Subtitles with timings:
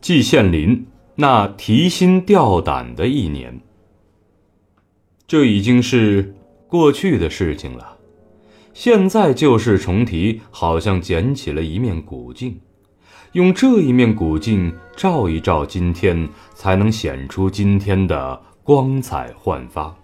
[0.00, 3.60] 季羡林那提心吊胆的一年，
[5.26, 6.34] 这已经是
[6.66, 7.98] 过去的事情了。
[8.72, 12.58] 现在旧事重提，好像捡起了一面古镜，
[13.32, 19.94] 用这一面古镜照一照今天，才能显出今天的光彩焕发。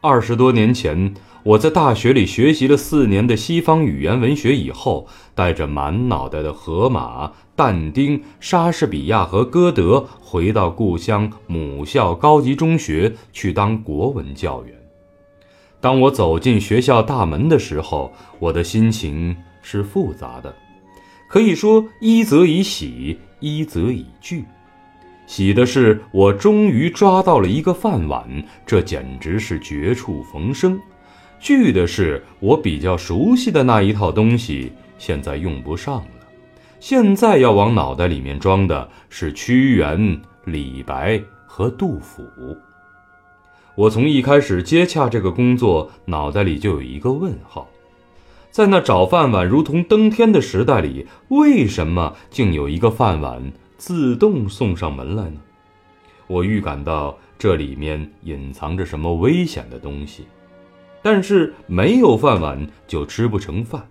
[0.00, 14.74] 二十多年前，我在大学里学习了四年的西方语言文学以后，带着满脑袋的荷马、但丁、莎士比亚和歌德，回到故乡母校高级中学去当国文教员。
[15.80, 20.54] 当我走进学校大门的时候，我的心情是复杂的，
[21.26, 24.44] 可以说一则以喜，一则以惧。
[25.26, 28.28] 喜的是，我终于抓到了一个饭碗，
[28.66, 30.76] 这简直是绝处逢生；
[31.40, 36.08] 惧的是，我比较熟悉的那一套东西现在用不上了。
[36.78, 42.22] 现在要往脑袋里面装的是屈原、李白和杜甫。
[43.74, 47.66] 我从一开始接洽这个工作，脑袋里就有一个问号：
[48.50, 53.50] 在那找饭碗如同登天的时代里，为什么竟有一个饭碗？
[53.78, 55.40] 自动送上门来呢？
[56.26, 60.26] 我预感到这里面隐藏着什么危险的东西，
[61.02, 63.86] 但是没有饭碗就吃不成饭。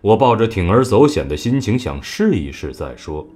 [0.00, 3.26] 我抱着铤而走险的心情想试一试再说。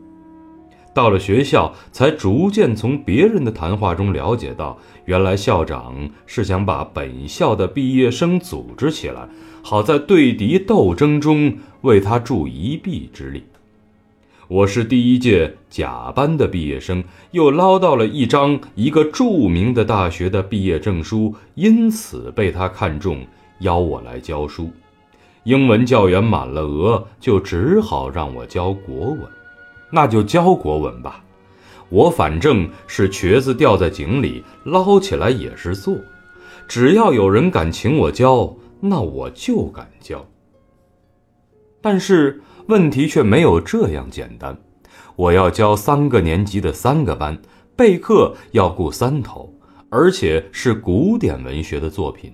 [0.95, 9.27] 到了学校，才逐渐从别人的谈话中了解到，原来校长是想把本校的毕业生组织起来，
[9.63, 13.43] 好在对敌斗争中为他助一臂之力。
[14.53, 23.27] 我是第一届甲班的毕业生，又捞到了一张一个著名的大学的毕业证书，因此被他看中，
[23.61, 24.71] 邀我来教书。
[25.45, 29.21] 英文教员满了额，就只好让我教国文。
[29.91, 31.25] 那就教国文吧，
[31.89, 35.97] 我反正是瘸子掉在井里，捞起来也是做。
[36.69, 40.23] 只要有人敢请我教，那我就敢教。
[41.81, 42.43] 但是。
[42.67, 44.57] 问题却没有这样简单，
[45.17, 47.41] 我要教三个年级的三个班，
[47.77, 49.53] 备课要顾三头，
[49.89, 52.33] 而且是古典文学的作品。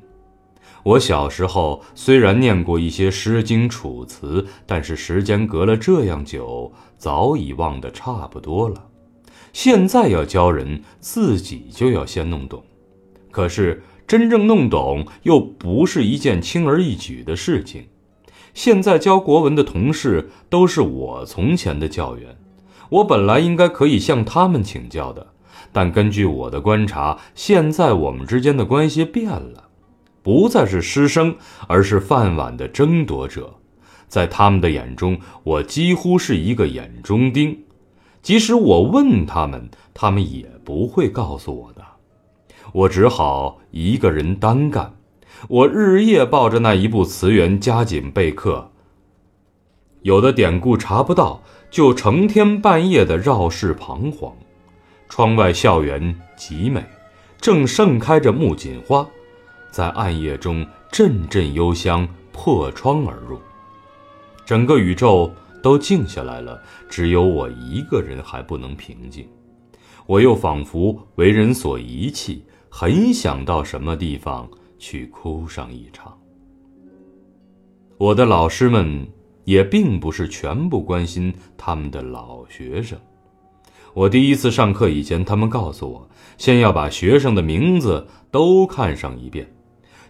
[0.84, 8.84] 我小时候虽然念过一些《诗经》《楚辞》，但是时间隔了这样久，早已忘得差不多了。
[9.52, 12.62] 现在要教人，自己就要先弄懂。
[13.30, 17.84] 可是真正弄懂，又不是一件轻而易举的事情。
[18.58, 22.36] 现在教国文的同事都是我从前的教员，
[22.88, 25.24] 我本来应该可以向他们请教的，
[25.70, 29.68] 但根据我的观察，现在我们之间的关系变了，
[30.24, 31.36] 不再是师生，
[31.68, 33.54] 而是饭碗的争夺者。
[34.08, 37.56] 在他们的眼中，我几乎是一个眼中钉，
[38.22, 41.84] 即使我问他们，他们也不会告诉我的，
[42.72, 44.97] 我只好一个人单干。
[45.46, 48.72] 我日夜抱着那一部词源加紧备课，
[50.02, 51.40] 有的典故查不到，
[51.70, 54.36] 就成天半夜的绕世彷徨。
[55.08, 56.84] 窗外校园极美，
[57.40, 59.06] 正盛开着木槿花，
[59.70, 63.40] 在暗夜中阵阵幽香破窗而入。
[64.44, 65.32] 整个宇宙
[65.62, 66.60] 都静下来了，
[66.90, 69.26] 只有我一个人还不能平静。
[70.04, 74.48] 我又仿佛为人所遗弃，很想到什么地方。
[74.78, 76.16] 去哭上一场。
[77.96, 79.06] 我的老师们
[79.44, 82.98] 也并不是全部关心他们的老学生。
[83.94, 89.52] 我第一次上课以前，他们告诉我，先要把学生的名字都看上一遍。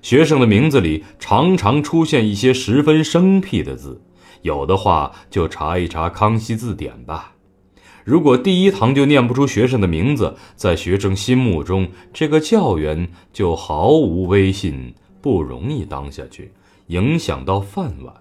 [0.03, 4.03] 学生的名字里常常出现一些十分生僻的字，
[4.43, 7.35] 有的话就查一查《康熙字典》吧。
[8.05, 16.53] 如果第一堂就念不出学生的名字，在学生心目中，这个教员就毫无威信，不容易当下去，
[16.87, 18.15] 影响到饭碗。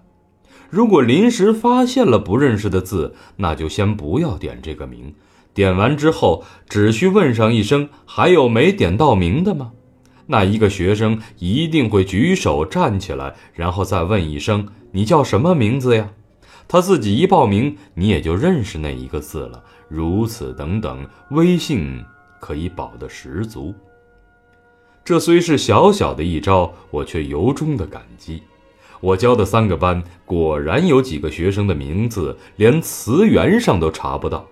[0.68, 5.14] 如果临时发现了不认识的字，那就先不要点这个名，
[5.54, 9.72] 点完之后只需问上一声“还有没点到名的吗？”
[10.30, 16.10] 那一个学生一定会举手站起来，然后再问一声“你叫什么名字呀？”
[16.68, 19.64] 他自己一报名，你也就认识那一个字了。
[19.88, 22.04] 如此等等，威信
[22.38, 23.74] 可以保得十足。
[25.02, 28.42] 这虽是小小的一招，我却由衷的感激。
[29.00, 34.46] 我教的三个班果然有几个学生的名字连词源上都查不到。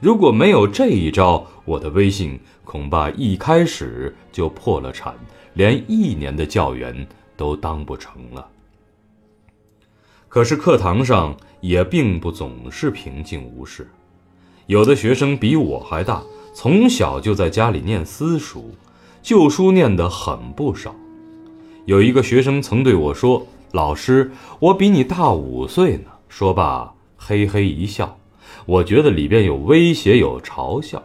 [0.00, 5.14] 如果没有这一招，我的威信恐怕一开始就破了产，
[5.52, 7.06] 连一年的教员
[7.36, 8.48] 都当不成了。
[10.28, 13.88] 可是课堂上也并不总是平静无事。
[14.66, 16.22] 有的学生比我还大，
[16.54, 18.70] 从小就在家里念私塾，
[19.22, 20.94] 旧书念得很不少。
[21.86, 28.16] 有一个学生曾对我说：“老师，我比你大五岁呢。”说罢，嘿嘿一笑。
[28.66, 31.02] 我觉得里边有威胁，有嘲笑。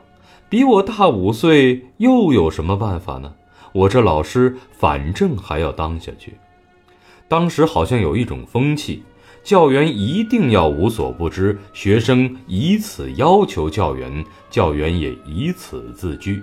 [0.48, 3.34] 比我大五岁，又有什么办法呢？
[3.72, 6.36] 我这老师反正还要当下去。
[7.28, 9.04] 当时好像有一种风气，
[9.45, 16.42] 教员一定要无所不知，学生以此要求教员，教员也以此自居。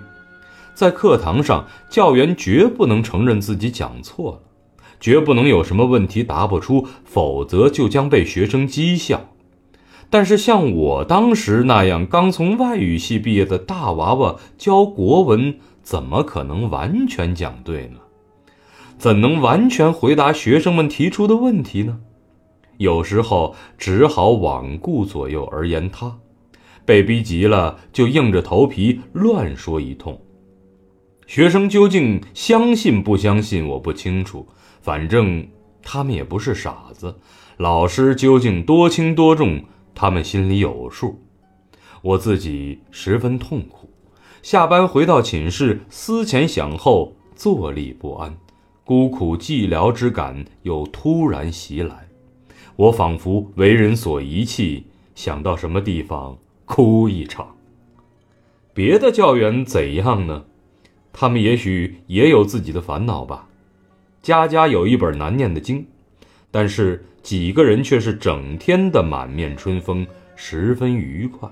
[0.73, 4.39] 在课堂上，教员绝不能承认自己讲错了，
[5.01, 9.29] 绝不能有什么问题答不出，否则就将被学生讥笑。
[10.09, 17.97] 但是像我当时那样刚从外语系毕业的大娃娃教国文，怎么可能完全讲对呢？
[18.97, 21.99] 怎能完全回答学生们提出的问题呢？
[22.77, 26.19] 有时候只好罔顾左右而言他，
[26.85, 30.19] 被逼急了就硬着头皮乱说一通。
[31.25, 34.47] 学生究竟相信不相信我不清楚，
[34.81, 35.47] 反正
[35.81, 37.15] 他们也不是傻子。
[37.57, 39.63] 老师究竟多轻多重？
[39.95, 41.21] 他们心里有数，
[42.01, 43.89] 我自己十分痛苦。
[44.41, 48.35] 下班回到寝室，思前想后，坐立不安，
[48.83, 52.07] 孤苦寂寥之感又突然袭来。
[52.75, 54.85] 我仿佛为人所遗弃，
[55.15, 57.55] 想到什么地方哭一场。
[58.73, 60.45] 别的教员怎样呢？
[61.11, 63.47] 他们也许也有自己的烦恼吧。
[64.21, 65.85] 家家有一本难念的经，
[66.51, 67.05] 但是。
[67.23, 70.05] 几个人却是整天的满面春风，
[70.35, 71.49] 十分愉快。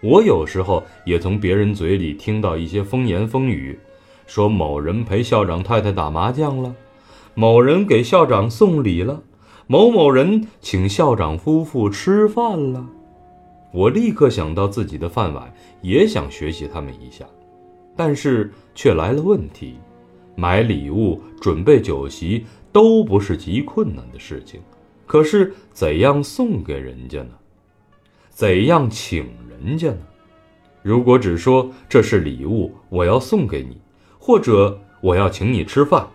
[0.00, 3.78] 我有时候也从别人嘴里听到一些风言风语，
[4.26, 6.74] 说某人陪校长太太打麻将了，
[7.34, 9.22] 某人给校长送礼了，
[9.66, 12.86] 某某人请校长夫妇吃饭了。
[13.72, 15.52] 我立刻想到自己的饭碗，
[15.82, 17.26] 也想学习他们一下，
[17.96, 19.76] 但是却来了问题：
[20.34, 22.44] 买礼物、准备酒席。
[22.72, 24.60] 都不是极困难的事情，
[25.06, 27.30] 可是怎样送给人家呢？
[28.28, 30.02] 怎样请人家呢？
[30.82, 33.80] 如果只说这是礼物，我要送给你，
[34.18, 36.06] 或者我要请你吃饭，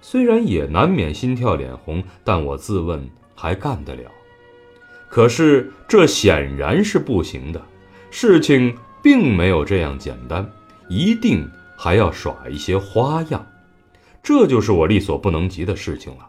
[0.00, 4.10] 虽然也难免心跳脸红，但我自问还干得了。
[5.08, 7.62] 可是这显然是不行的，
[8.10, 10.50] 事情并没有这样简单，
[10.88, 13.46] 一定还要耍一些花样。
[14.22, 16.28] 这就是我力所不能及的事情了。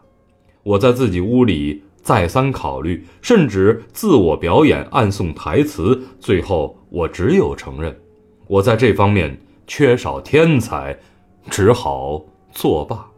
[0.62, 7.94] 我在自己屋里再三考虑，甚至自我表演、暗送台词，最后我只有承认，
[8.46, 10.98] 我在这方面缺少天才，
[11.50, 13.09] 只好作罢。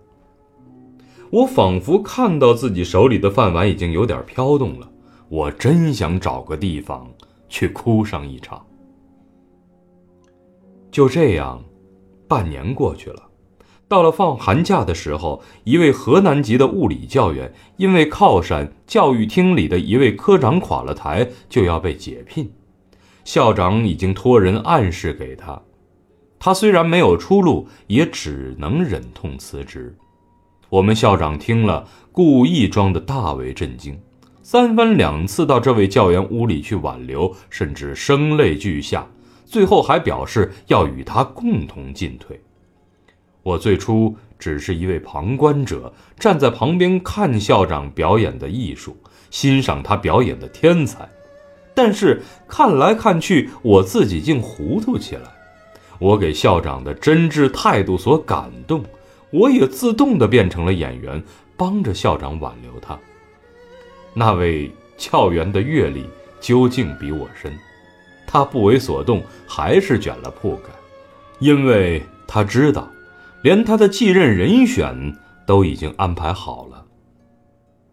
[1.32, 4.87] 我仿佛看到自己手里的饭碗已经有点飘动了，
[5.31, 7.11] 我真想找个地方
[7.49, 8.62] 去哭上一场。
[10.90, 11.64] 就这样，
[12.29, 13.31] 半年过去了。
[13.88, 22.52] 到了放寒假的时候，一位河南籍的物理教员因为靠山教育厅里的一位科长垮了台，就要被解聘。
[23.25, 25.62] 校长已经托人暗示给他，
[26.38, 29.96] 他虽然没有出路，也只能忍痛辞职。
[30.73, 34.01] 我们校长听了，故意装得大为震惊，
[34.43, 39.07] 三番两次到这位教员屋里去挽留，甚至声泪俱下，
[39.45, 42.41] 最后还表示要与他共同进退。
[43.43, 48.97] 我最初只是一位旁观者，站在旁边看校长表演的艺术，
[49.29, 51.07] 欣赏他表演的天才。
[51.75, 55.25] 但是看来看去，我自己竟糊涂起来。
[55.99, 58.83] 我给校长的真挚态度所感动，
[59.33, 61.23] 我也自动地变成了演员，
[61.57, 62.99] 帮着校长挽留他。
[64.15, 66.07] 那位教员的阅历
[66.41, 67.53] 究竟比我深，
[68.27, 70.69] 他不为所动，还是卷了铺盖，
[71.39, 72.89] 因为他知道。
[73.43, 76.85] 连他的继任人选都已经安排好了。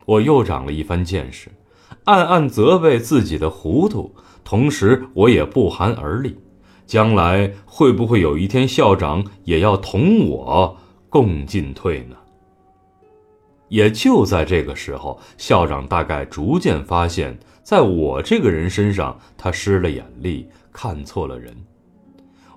[0.06, 1.50] 我又长了一番见识，
[2.04, 6.38] 暗暗责备自己的糊涂，同时我也不寒而栗：
[6.86, 10.78] 将来会不会有一天校长也要同我
[11.10, 12.16] 共进退呢？
[13.68, 21.56] 也就在这个时候，校长大概逐渐发现，在我这个人身上，他失了眼力，看错了人。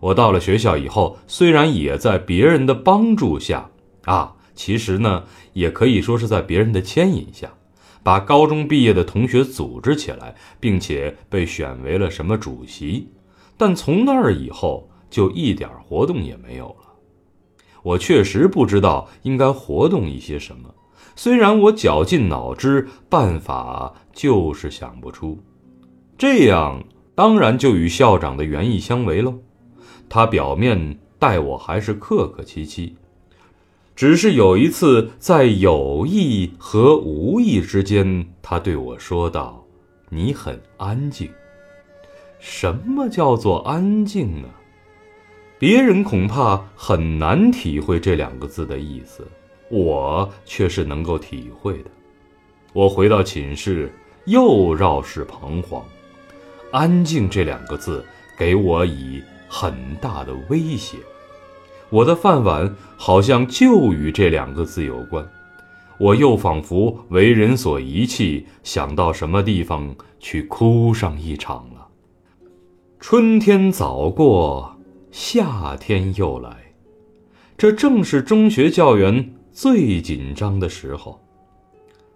[0.01, 3.71] 我到了学校以后，虽然也在别人的帮助下，
[4.05, 7.53] 啊，其实呢，也可以说是在别人的牵引下，
[8.03, 13.09] 把高中毕业的同学组织起来，并且被选为了什么主席，
[13.57, 16.92] 但从那儿以后就一点活动也没有了。
[17.83, 20.75] 我确实不知道应该活动一些什么，
[21.17, 25.39] 虽然我绞尽脑汁，办法就是想不出。
[26.17, 26.83] 这样。
[27.15, 29.35] 当然就与校长的原意相违喽。
[30.09, 32.97] 他表面待我还是客客气气，
[33.95, 39.63] 只是有一次在有意和无意之间，他对我说道
[40.09, 41.31] ：“你很安静。”
[42.41, 44.49] 什么叫做安静呢？
[45.63, 49.25] 别人恐怕很难体会这两个字的意思，
[49.71, 51.91] 我却是能够体会的。
[52.73, 53.89] 我回到寝室，
[54.25, 55.81] 又绕室彷徨。
[56.73, 58.05] 安静这两个字
[58.37, 60.97] 给我以很大的威胁，
[61.91, 65.25] 我的饭碗好像就与这两个字有关。
[65.97, 71.87] 我又仿佛为人所遗弃，想到什么地方去哭上一场了。
[72.99, 74.72] 春天早过，
[75.13, 76.73] 夏天又来，
[77.59, 81.21] 这正是中学教员最紧张的时候。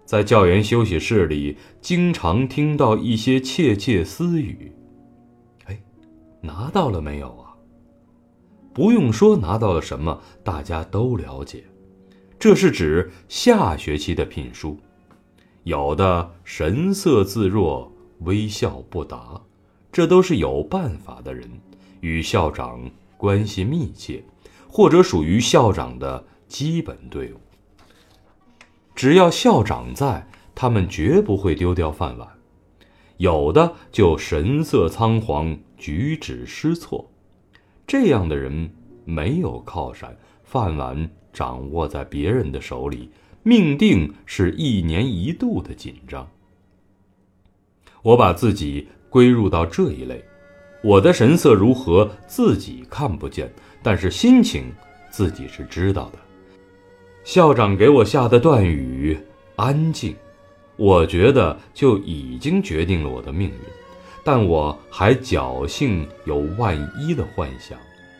[0.03, 4.71] 在教员休息室里，经常听到一些窃窃私语。
[5.65, 5.79] 哎，
[6.41, 7.53] 拿到了没有啊？
[8.73, 11.65] 不用说拿到了什么，大家都了解，
[12.39, 14.75] 这是指下学期的聘书。
[15.65, 19.39] 有的神色自若，微笑不答。
[19.91, 21.47] 这都是有办法的人，
[22.01, 24.23] 与校长关系密切，
[24.67, 27.37] 或者属于校长的基本队伍。
[28.95, 32.27] 只要校长在，他们绝不会丢掉饭碗。
[33.17, 37.09] 有的就神色仓皇，举止失措。
[37.85, 38.71] 这样的人
[39.05, 43.09] 没有靠山，饭碗掌握在别人的手里，
[43.43, 46.29] 命定是一年一度的紧张。
[48.01, 48.87] 我把自己。
[49.09, 50.21] 归入到这一类，
[50.83, 54.71] 我的神色如何自己看不见，但是心情
[55.09, 56.19] 自己是知道的。
[57.23, 59.17] 校长给我下的断语
[59.57, 60.15] “安静”，
[60.77, 63.59] 我觉得就已经决定了我的命运，
[64.23, 67.77] 但我还侥幸有万一的幻想，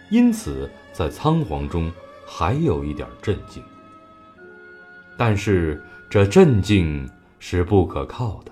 [0.09, 1.91] 因此在仓皇中
[2.25, 3.63] 还有一点镇静。
[5.15, 7.09] 但是这镇静
[7.39, 8.51] 是不可靠的。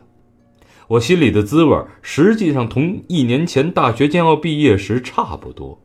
[0.88, 5.82] 我心里的滋味实际上同一年前大学将要毕业时差不多。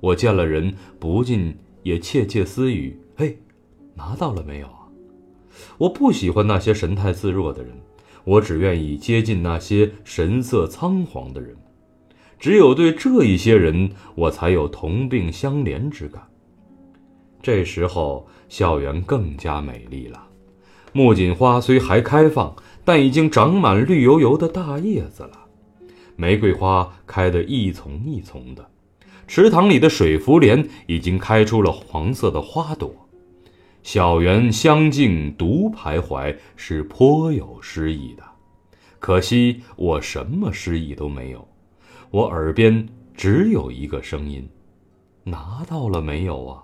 [0.00, 3.38] 我见了人，不禁也窃窃私语：“嘿，
[3.94, 4.84] 拿到了没有啊？”
[5.78, 7.72] 我不喜欢那些神态自若的人，
[8.24, 11.56] 我只愿意接近那些神色仓皇的人。
[12.38, 16.22] 只有对这一些人，我才有同病相怜之感。
[17.40, 20.22] 这时候，校园更加美丽了。
[20.92, 22.54] 木槿花虽还开放。
[22.86, 25.32] 但已经长满绿油油的大叶子了，
[26.14, 28.64] 玫瑰花开得一丛一丛的，
[29.26, 32.94] 池塘里的水浮莲已经开出了黄色的花朵。
[33.82, 38.22] 小园香径独徘徊，是颇有诗意的。
[39.00, 41.46] 可惜我什么诗意都没有，
[42.12, 44.48] 我耳边只有一个声音：
[45.24, 46.62] 拿到了没有啊？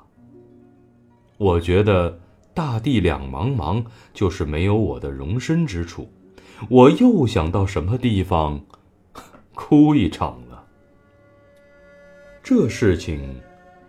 [1.37, 2.17] 我觉得。
[2.54, 6.11] 大地两茫茫，就是没有我的容身之处。
[6.68, 8.61] 我又想到什么地方，
[9.54, 10.64] 哭一场了。
[12.42, 13.40] 这事情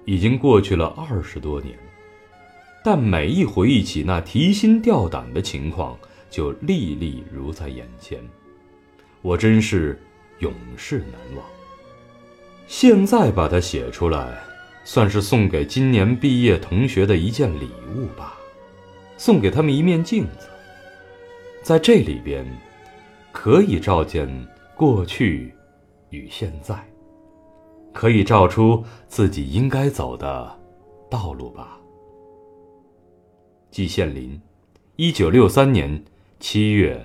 [0.05, 1.77] 已经过去了二十多年，
[2.83, 5.97] 但每一回忆起那提心吊胆的情况，
[6.29, 8.19] 就历历如在眼前。
[9.21, 10.01] 我真是
[10.39, 11.45] 永世难忘。
[12.67, 14.37] 现在把它写出来，
[14.83, 18.37] 算是送给今年毕业同学的一件礼物吧。
[19.17, 20.47] 送给他们一面镜子，
[21.61, 22.45] 在这里边，
[23.31, 24.27] 可以照见
[24.75, 25.53] 过去
[26.09, 26.75] 与现在，
[27.93, 30.59] 可以照出自己应该走的
[31.09, 31.79] 道路吧。
[33.71, 34.39] 季羡林，
[34.97, 36.03] 一九六三年
[36.39, 37.03] 七月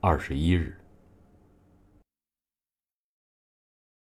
[0.00, 0.76] 二十一日。